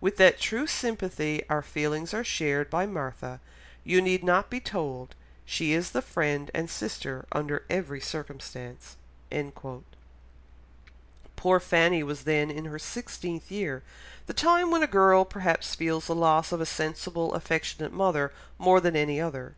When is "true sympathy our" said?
0.40-1.62